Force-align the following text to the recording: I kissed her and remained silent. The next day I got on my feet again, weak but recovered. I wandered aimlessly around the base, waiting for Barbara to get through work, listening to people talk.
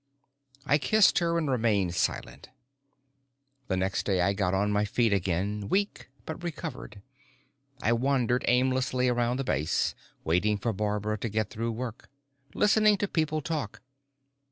I 0.65 0.79
kissed 0.79 1.19
her 1.19 1.37
and 1.37 1.47
remained 1.47 1.93
silent. 1.93 2.49
The 3.67 3.77
next 3.77 4.01
day 4.03 4.19
I 4.19 4.33
got 4.33 4.55
on 4.55 4.71
my 4.71 4.83
feet 4.83 5.13
again, 5.13 5.69
weak 5.69 6.09
but 6.25 6.41
recovered. 6.43 7.03
I 7.83 7.93
wandered 7.93 8.43
aimlessly 8.47 9.07
around 9.09 9.37
the 9.37 9.43
base, 9.43 9.93
waiting 10.23 10.57
for 10.57 10.73
Barbara 10.73 11.19
to 11.19 11.29
get 11.29 11.51
through 11.51 11.73
work, 11.73 12.09
listening 12.55 12.97
to 12.97 13.07
people 13.07 13.41
talk. 13.41 13.83